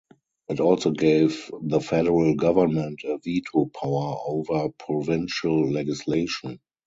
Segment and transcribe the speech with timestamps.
[0.49, 6.59] It also gave the federal government a veto power over provincial legislation.